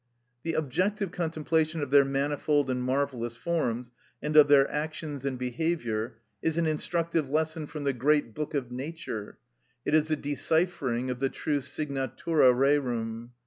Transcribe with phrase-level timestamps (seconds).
[0.41, 6.17] The objective contemplation of their manifold and marvellous forms, and of their actions and behaviour,
[6.41, 9.37] is an instructive lesson from the great book of nature,
[9.85, 13.29] it is a deciphering of the true signatura rerum.